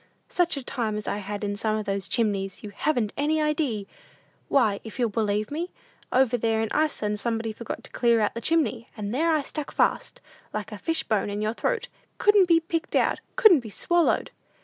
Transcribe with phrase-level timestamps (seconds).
[0.29, 3.85] "Such a time as I had in some of those chimneys, you haven't any idee!
[4.47, 5.69] Why, if you'll believe me,
[6.11, 9.71] over there in Iceland somebody forgot to clear out the chimney, and there I stuck
[9.71, 10.19] fast,
[10.55, 11.87] like a fish bone in your throat;
[12.17, 14.31] couldn't be picked out, couldn't be swallowed!